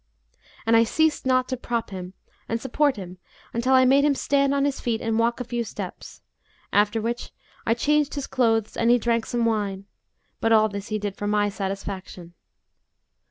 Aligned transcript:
And 0.65 0.75
I 0.75 0.83
ceased 0.83 1.27
not 1.27 1.47
to 1.49 1.57
prop 1.57 1.91
him 1.91 2.15
and 2.49 2.59
support 2.59 2.95
him 2.95 3.19
until 3.53 3.75
I 3.75 3.85
made 3.85 4.03
him 4.03 4.15
stand 4.15 4.51
on 4.51 4.65
his 4.65 4.79
feet 4.79 4.99
and 4.99 5.19
walk 5.19 5.39
a 5.39 5.43
few 5.43 5.63
steps, 5.63 6.23
after 6.73 6.99
which 6.99 7.29
I 7.67 7.75
changed 7.75 8.15
his 8.15 8.25
clothes 8.25 8.75
and 8.75 8.89
he 8.89 8.97
drank 8.97 9.27
some 9.27 9.45
wine: 9.45 9.85
but 10.39 10.51
all 10.51 10.69
this 10.69 10.87
he 10.87 10.97
did 10.97 11.15
for 11.17 11.27
my 11.27 11.49
satisfaction. 11.49 12.33